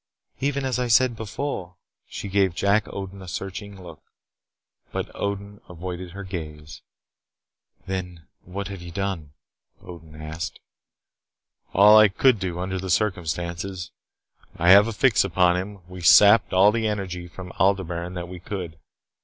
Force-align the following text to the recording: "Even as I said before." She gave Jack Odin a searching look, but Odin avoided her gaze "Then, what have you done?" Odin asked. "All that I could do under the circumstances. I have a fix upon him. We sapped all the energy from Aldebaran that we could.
"Even 0.39 0.65
as 0.65 0.79
I 0.79 0.87
said 0.87 1.15
before." 1.15 1.75
She 2.09 2.27
gave 2.27 2.55
Jack 2.55 2.87
Odin 2.87 3.21
a 3.21 3.27
searching 3.27 3.79
look, 3.83 4.01
but 4.91 5.11
Odin 5.13 5.61
avoided 5.69 6.09
her 6.13 6.23
gaze 6.23 6.81
"Then, 7.85 8.25
what 8.43 8.69
have 8.69 8.81
you 8.81 8.89
done?" 8.89 9.33
Odin 9.79 10.19
asked. 10.19 10.59
"All 11.71 11.99
that 11.99 12.01
I 12.01 12.07
could 12.07 12.39
do 12.39 12.57
under 12.57 12.79
the 12.79 12.89
circumstances. 12.89 13.91
I 14.57 14.71
have 14.71 14.87
a 14.87 14.91
fix 14.93 15.23
upon 15.23 15.55
him. 15.55 15.81
We 15.87 16.01
sapped 16.01 16.51
all 16.51 16.71
the 16.71 16.87
energy 16.87 17.27
from 17.27 17.51
Aldebaran 17.59 18.15
that 18.15 18.27
we 18.27 18.39
could. 18.39 18.79